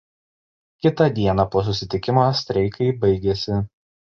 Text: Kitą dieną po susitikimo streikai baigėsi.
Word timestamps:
Kitą 0.81 1.03
dieną 1.19 1.45
po 1.57 1.63
susitikimo 1.67 2.25
streikai 2.41 2.89
baigėsi. 3.05 3.61